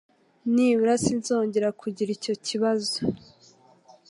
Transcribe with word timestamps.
Nibura 0.53 0.93
sinzongera 1.03 1.69
kugira 1.81 2.09
icyo 2.17 2.33
kibazo. 2.45 2.95